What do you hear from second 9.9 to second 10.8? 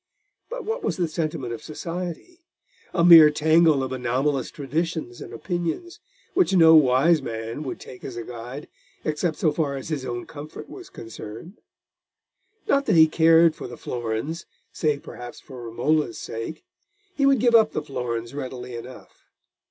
own comfort